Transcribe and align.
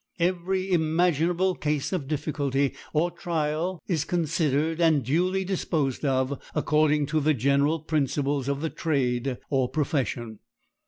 Every 0.17 0.71
imaginable 0.71 1.53
case 1.53 1.93
of 1.93 2.07
difficulty 2.07 2.73
or 2.91 3.11
trial 3.11 3.79
is 3.87 4.03
considered 4.03 4.81
and 4.81 5.05
duly 5.05 5.43
disposed 5.43 6.03
of 6.03 6.41
according 6.55 7.05
to 7.05 7.19
the 7.19 7.35
general 7.35 7.81
principles 7.81 8.47
of 8.47 8.61
the 8.61 8.71
trade 8.71 9.37
or 9.51 9.69
profession. 9.69 10.39